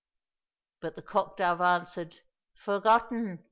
[0.81, 2.21] —But the cock dove answered,"
[2.63, 3.39] For gotten